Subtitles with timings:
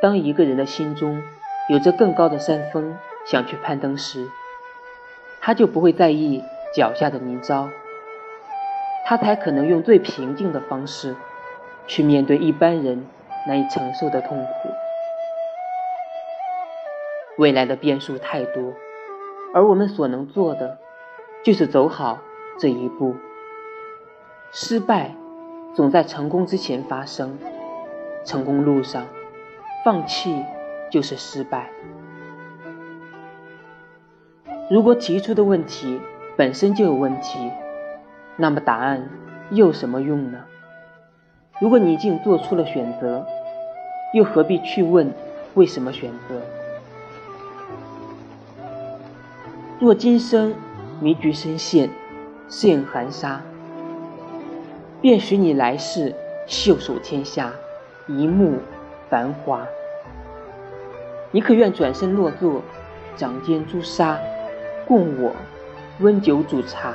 [0.00, 1.22] 当一个人的心中
[1.68, 4.28] 有着更高的山峰想去攀登时，
[5.40, 6.42] 他就不会在意
[6.74, 7.68] 脚下的泥沼，
[9.04, 11.16] 他才可能用最平静的方式
[11.86, 13.06] 去面对一般人
[13.46, 14.68] 难以承受的痛苦。
[17.38, 18.74] 未来的变数太多，
[19.54, 20.78] 而我们所能做的
[21.44, 22.18] 就是走好
[22.58, 23.16] 这一步。
[24.52, 25.14] 失败
[25.74, 27.38] 总在成功之前发生，
[28.24, 29.06] 成功路上
[29.84, 30.44] 放弃
[30.90, 31.70] 就是失败。
[34.70, 35.98] 如果提出的问题
[36.36, 37.50] 本身就有问题，
[38.36, 39.08] 那么答案
[39.50, 40.44] 又有什么用呢？
[41.60, 43.26] 如果你已经做出了选择，
[44.14, 45.12] 又何必去问
[45.54, 46.40] 为什么选择？
[49.80, 50.54] 若今生
[51.00, 51.88] 迷局深陷，
[52.48, 53.40] 适应寒沙，
[55.00, 56.14] 便许你来世
[56.46, 57.52] 袖手天下，
[58.06, 58.58] 一目
[59.08, 59.66] 繁华。
[61.30, 62.62] 你可愿转身落座，
[63.16, 64.18] 掌间朱砂？
[64.86, 65.34] 供我
[66.00, 66.94] 温酒煮茶。